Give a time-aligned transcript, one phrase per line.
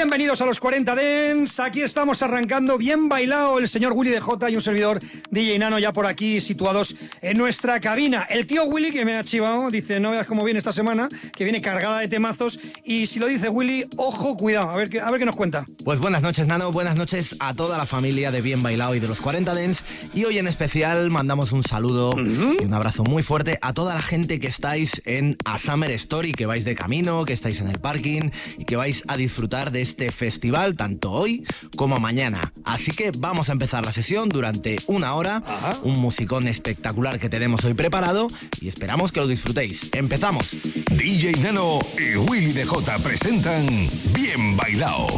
[0.00, 1.60] Bienvenidos a los 40 Dens.
[1.60, 4.98] Aquí estamos arrancando bien bailado el señor Willy de J y un servidor
[5.30, 8.22] DJ Nano ya por aquí situados en nuestra cabina.
[8.22, 11.44] El tío Willy que me ha chivado dice, no veas cómo viene esta semana, que
[11.44, 15.10] viene cargada de temazos y si lo dice Willy, ojo, cuidado, a ver qué, a
[15.10, 15.66] ver qué nos cuenta.
[15.84, 19.08] Pues buenas noches Nano, buenas noches a toda la familia de Bien Bailado y de
[19.08, 23.58] los 40 Dens y hoy en especial mandamos un saludo y un abrazo muy fuerte
[23.60, 27.34] a toda la gente que estáis en A Summer Story, que vais de camino, que
[27.34, 31.44] estáis en el parking y que vais a disfrutar de este festival tanto hoy
[31.76, 32.52] como mañana.
[32.64, 35.42] Así que vamos a empezar la sesión durante una hora,
[35.82, 38.28] un musicón espectacular que tenemos hoy preparado
[38.60, 39.90] y esperamos que lo disfrutéis.
[39.92, 40.56] Empezamos.
[40.92, 43.66] DJ Nano y Willy DJ presentan
[44.14, 45.08] Bien Bailado.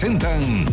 [0.00, 0.64] Presentan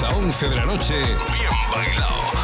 [0.00, 0.94] 10 a 11 de la noche,
[1.30, 2.39] bien bailado.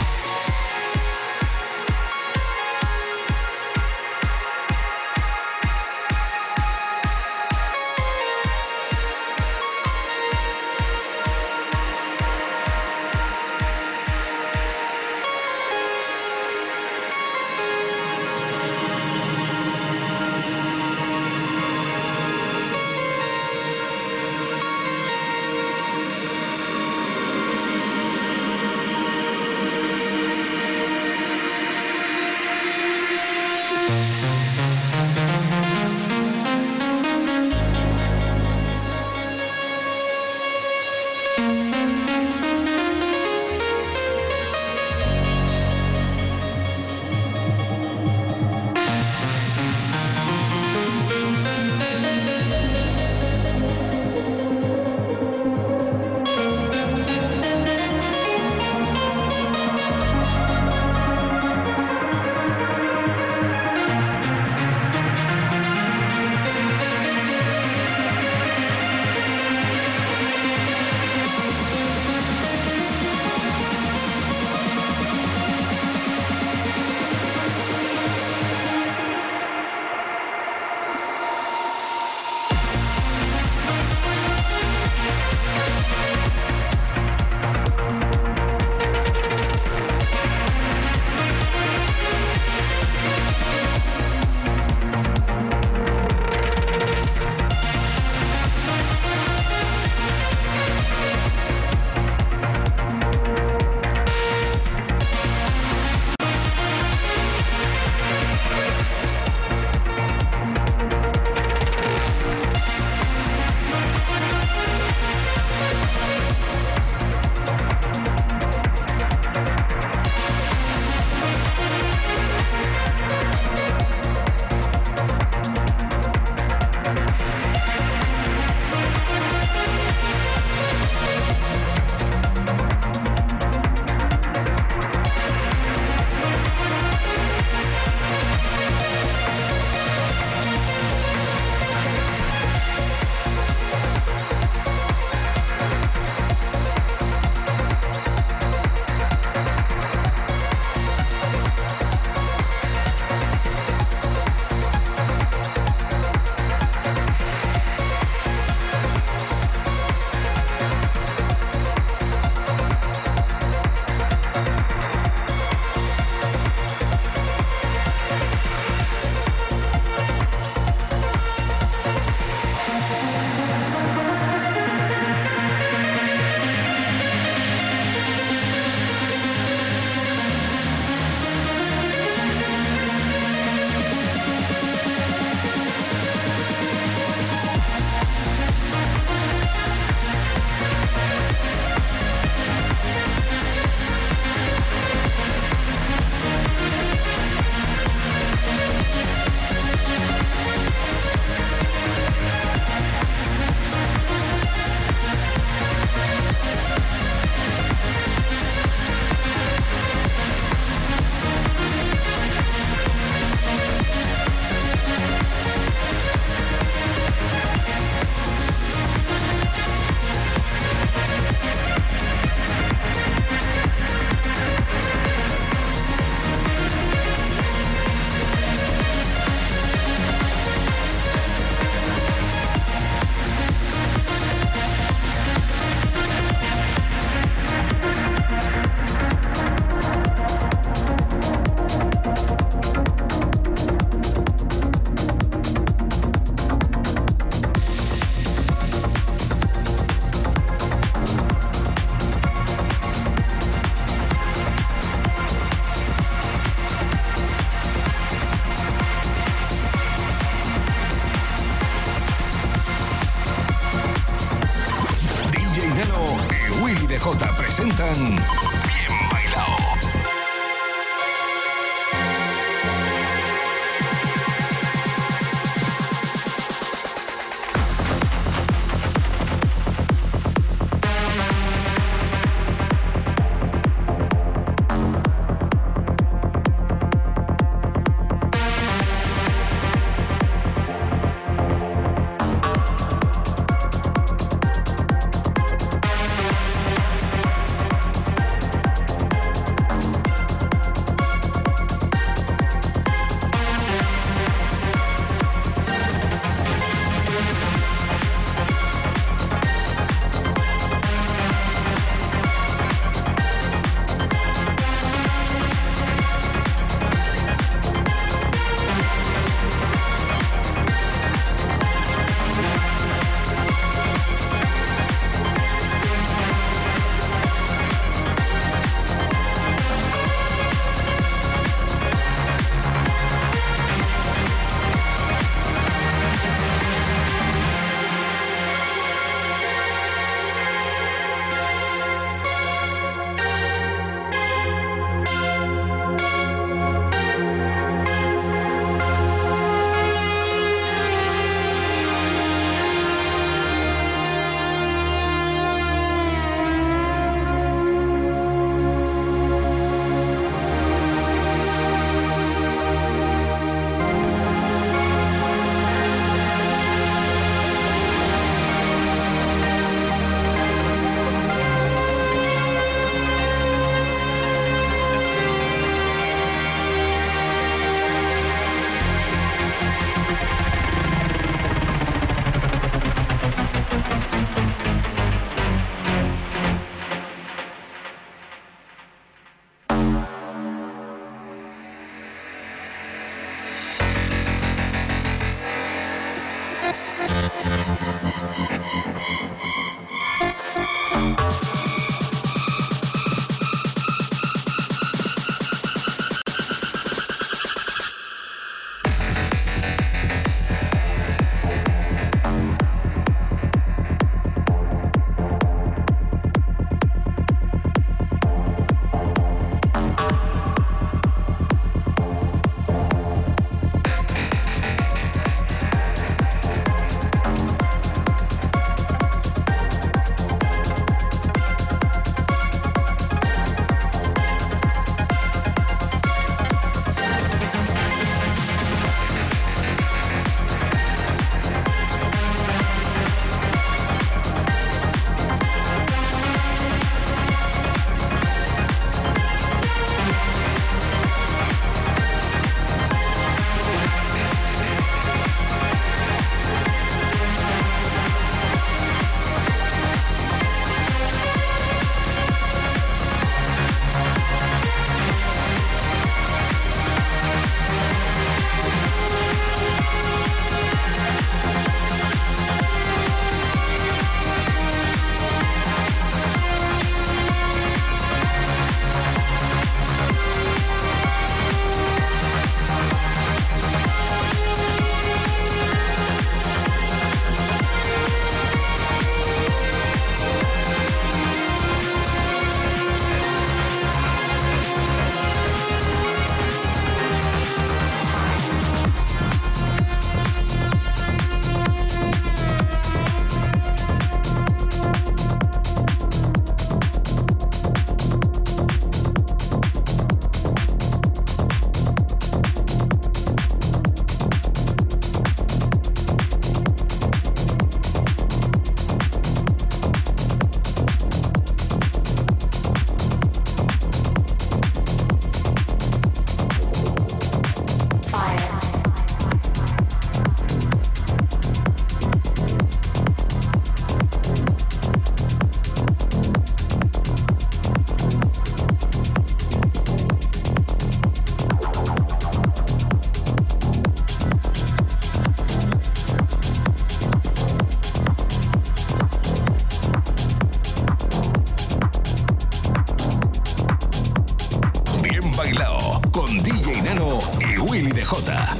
[556.16, 558.56] Con DJ Nano y Willy DJ.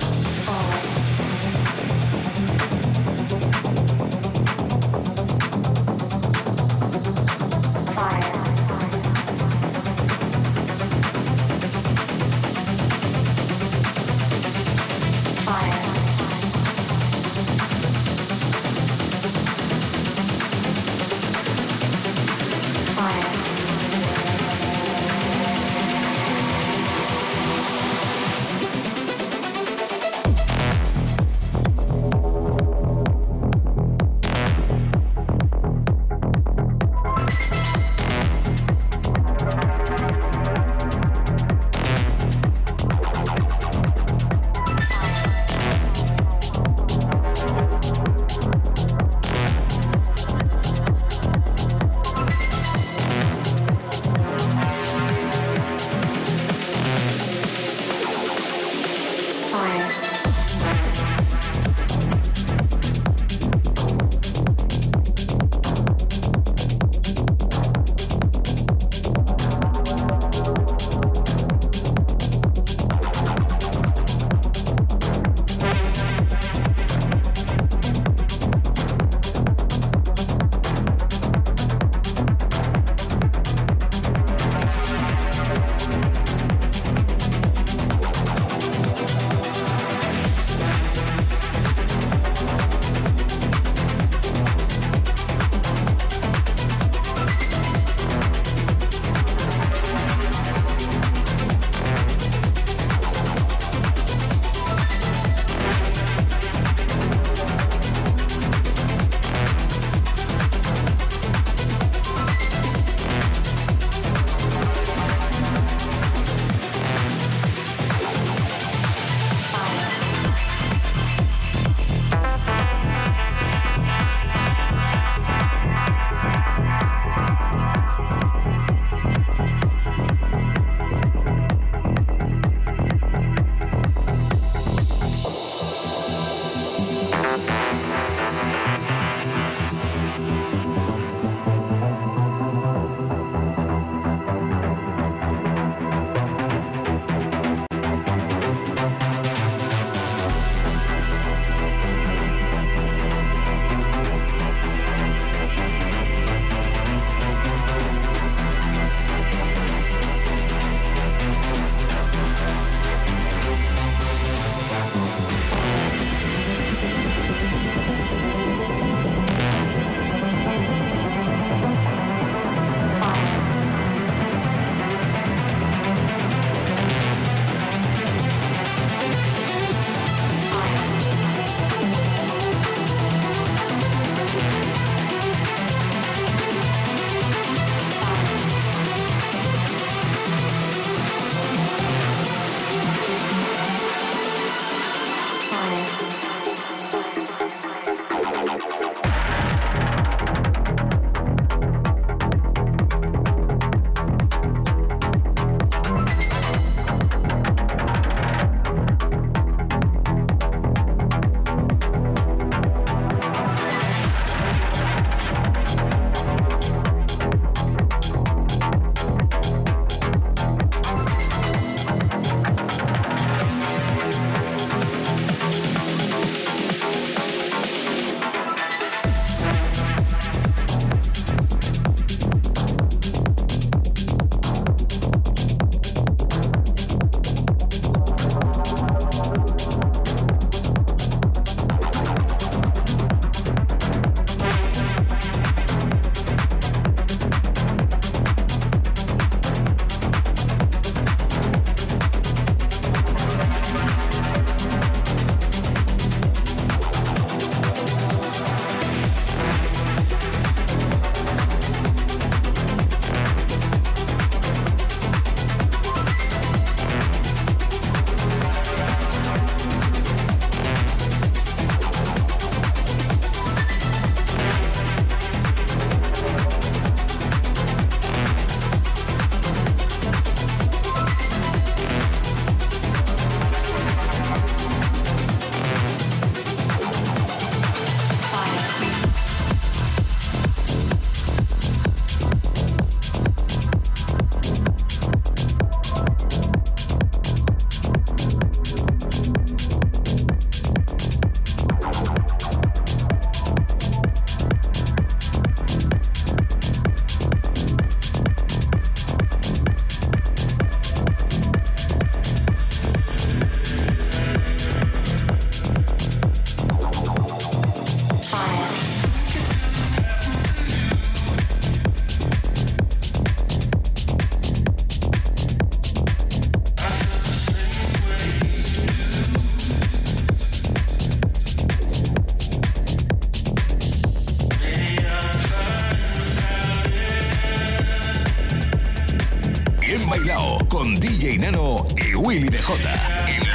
[340.87, 343.46] con DJ Nano y Willy DJ.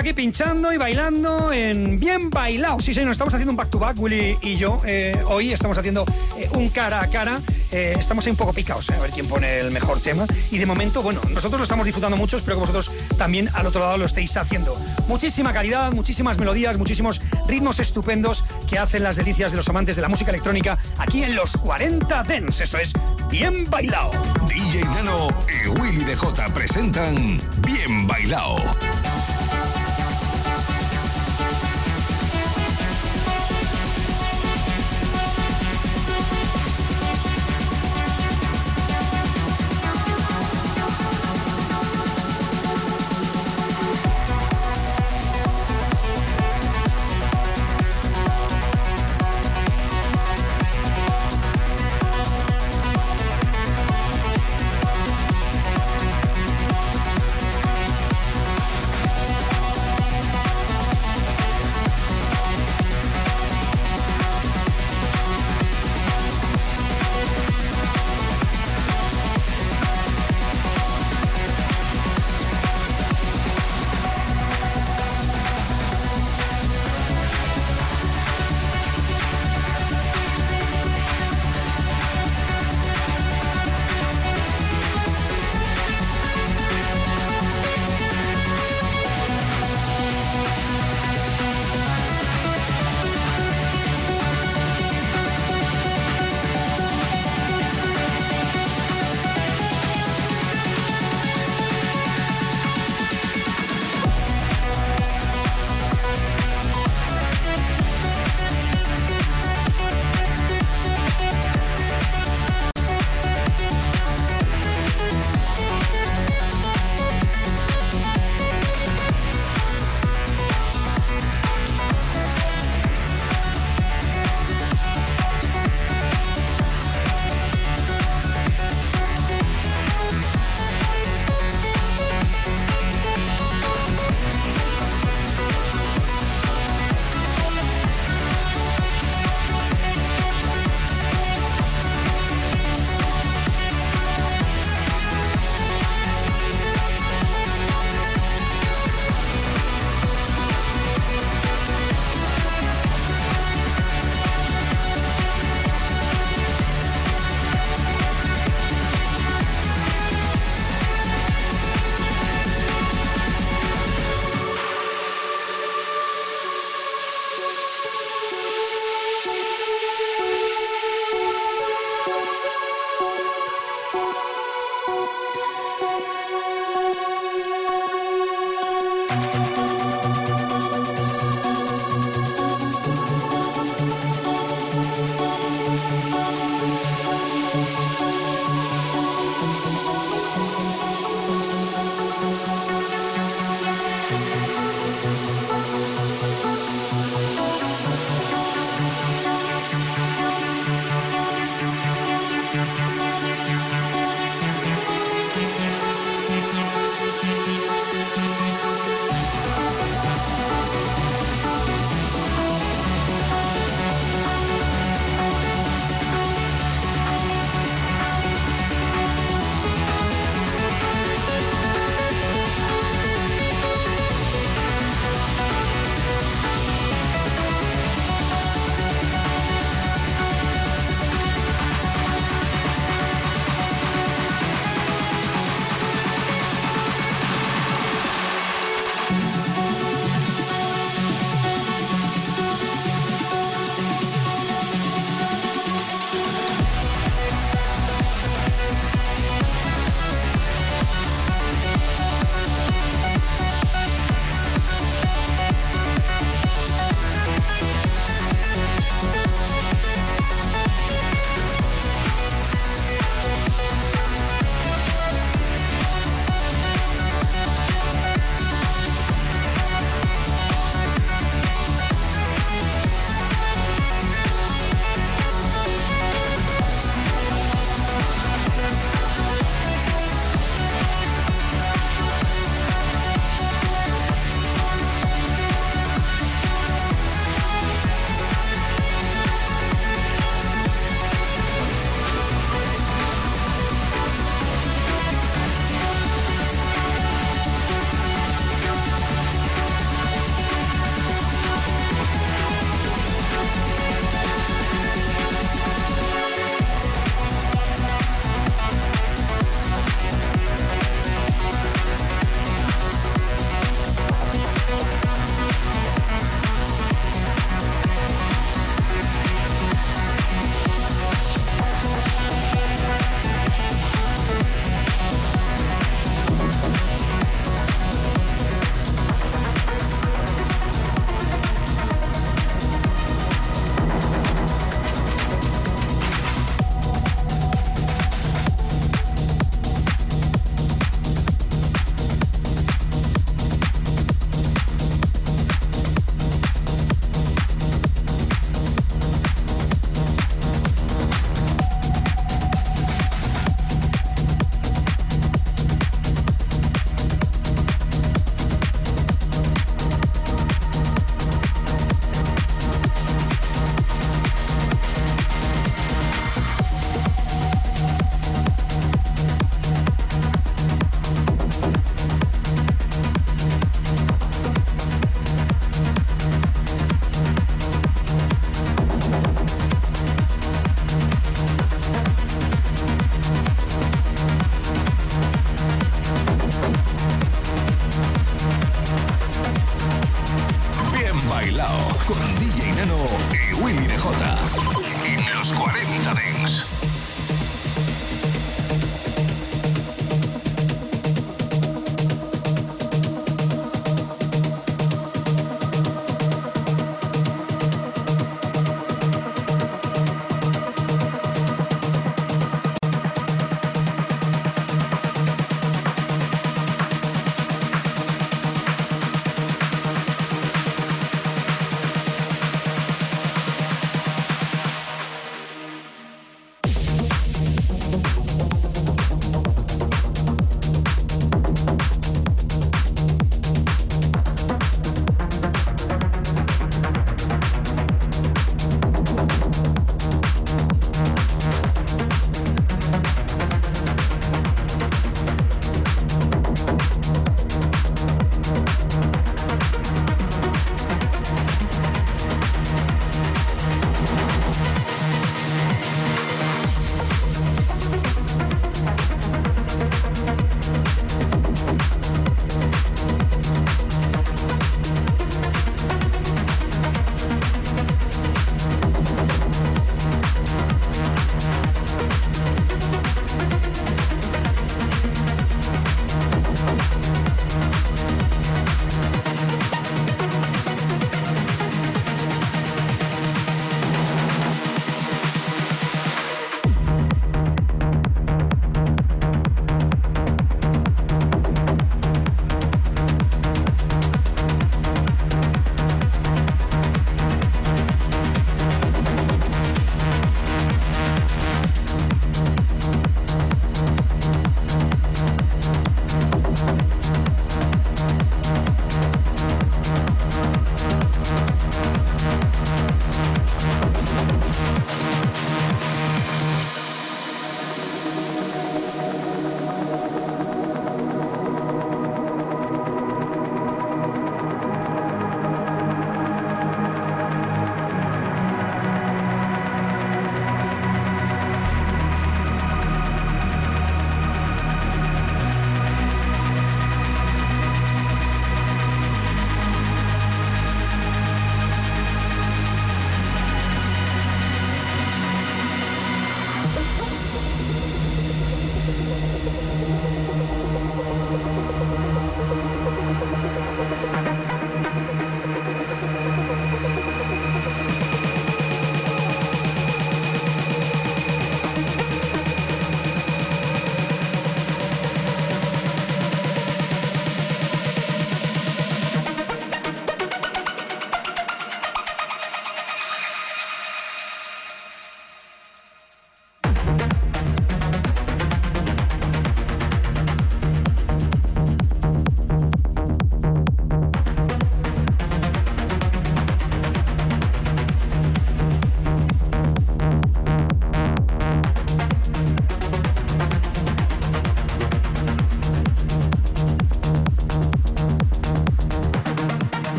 [0.00, 2.80] Aquí pinchando y bailando en Bien Bailado.
[2.80, 4.80] Sí, nos estamos haciendo un back to back, Willy y yo.
[4.86, 6.06] Eh, hoy estamos haciendo
[6.38, 7.38] eh, un cara a cara.
[7.70, 10.24] Eh, estamos ahí un poco picados, a ver quién pone el mejor tema.
[10.50, 13.80] Y de momento, bueno, nosotros lo estamos disfrutando mucho, espero que vosotros también al otro
[13.80, 14.74] lado lo estéis haciendo.
[15.06, 20.02] Muchísima calidad, muchísimas melodías, muchísimos ritmos estupendos que hacen las delicias de los amantes de
[20.02, 22.60] la música electrónica aquí en los 40 Dents.
[22.60, 22.94] Esto es
[23.30, 24.12] Bien Bailado.
[24.48, 28.56] DJ Nano y Willy DJ presentan Bien Bailado.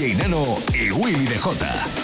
[0.00, 1.99] DJ Nano y Willy DJ.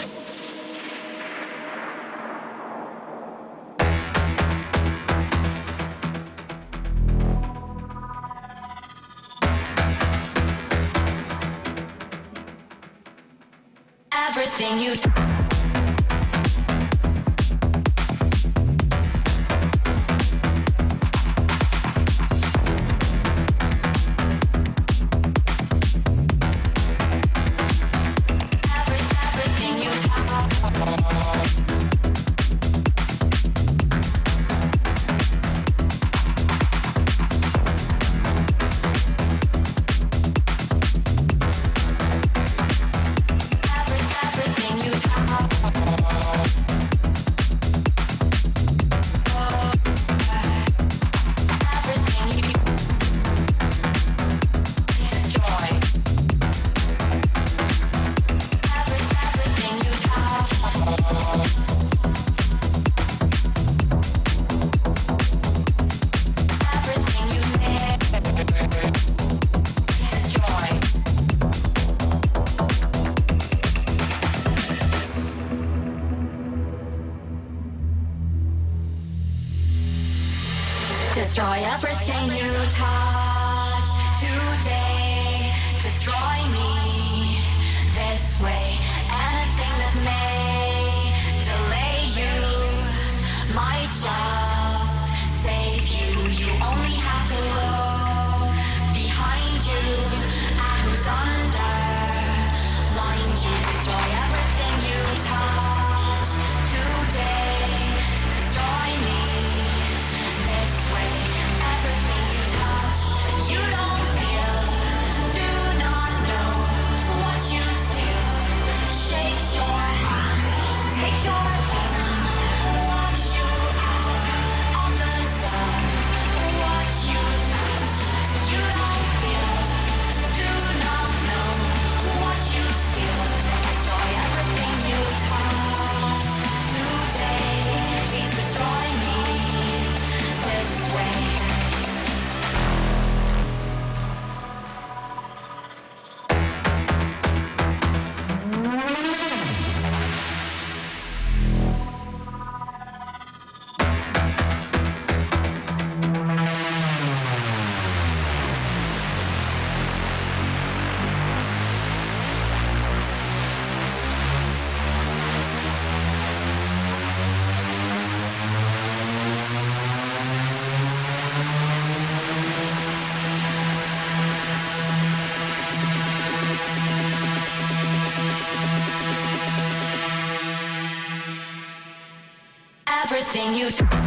[183.17, 184.06] Everything you you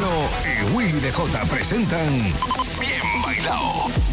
[0.00, 1.10] Y Willy DJ
[1.50, 2.32] presentan
[2.78, 4.07] Bien Bailado.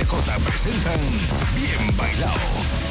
[0.00, 0.06] DJ
[0.42, 0.98] presentan
[1.54, 2.89] Bien Bailado.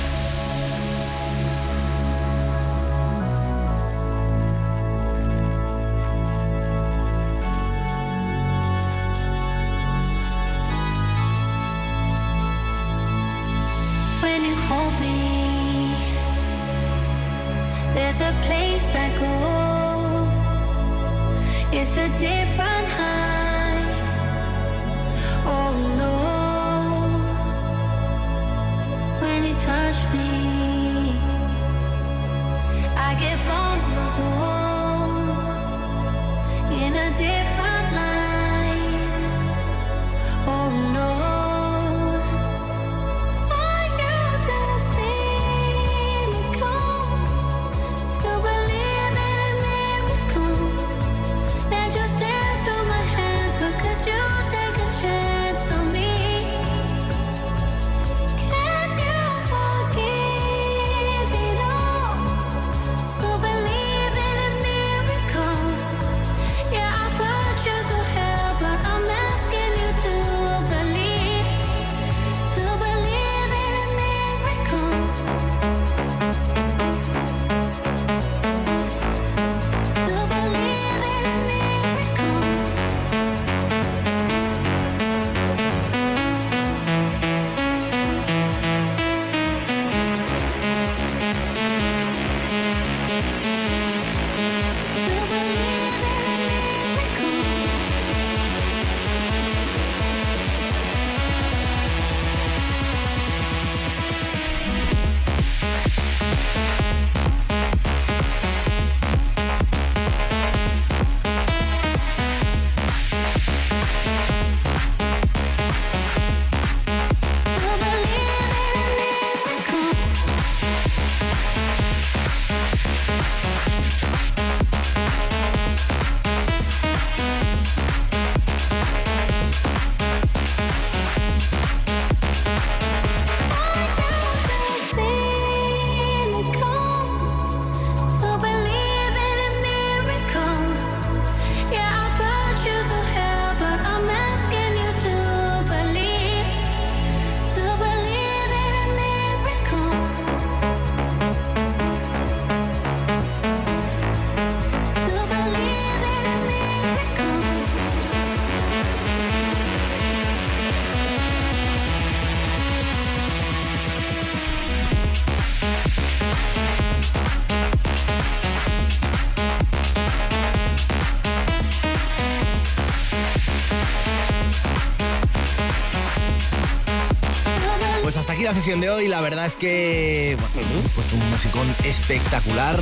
[178.49, 179.07] La sesión de hoy.
[179.07, 182.79] La verdad es que bueno, hemos puesto un musicón espectacular.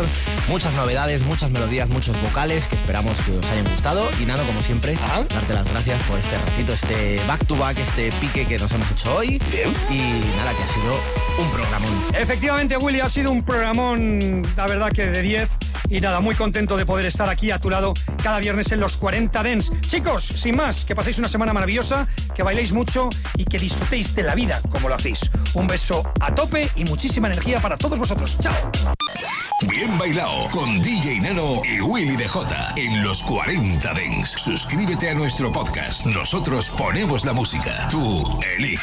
[0.48, 4.08] Muchas novedades, muchas melodías, muchos vocales que esperamos que os hayan gustado.
[4.22, 4.98] Y nada, como siempre,
[5.30, 8.90] darte las gracias por este ratito, este back to back, este pique que nos hemos
[8.92, 9.42] hecho hoy.
[9.90, 9.98] Y
[10.38, 10.98] nada, que ha sido
[11.38, 11.92] un programón.
[12.14, 15.50] Efectivamente, Willy, ha sido un programón, la verdad que de 10
[15.90, 18.98] y nada, muy contento de poder estar aquí a tu lado cada viernes en los
[18.98, 19.72] 40 Dens.
[19.82, 24.24] Chicos, sin más, que paséis una semana maravillosa, que bailéis mucho y que disfrutéis de
[24.24, 25.30] la vida como lo hacéis.
[25.58, 28.38] Un beso a tope y muchísima energía para todos vosotros.
[28.40, 28.54] ¡Chao!
[29.68, 34.30] Bien bailado con DJ Nano y Willy DJ en los 40 Dens.
[34.30, 36.06] Suscríbete a nuestro podcast.
[36.06, 37.88] Nosotros ponemos la música.
[37.90, 38.76] Tú eliges.